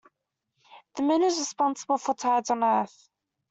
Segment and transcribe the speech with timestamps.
[0.95, 3.11] The moon is responsible for tides on earth.